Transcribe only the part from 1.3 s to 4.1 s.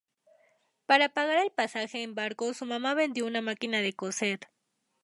el pasaje en barco su mamá vendió una máquina de